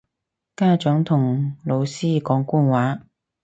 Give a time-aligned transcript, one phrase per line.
[0.03, 0.07] 家長
[1.03, 3.03] 同老師講官話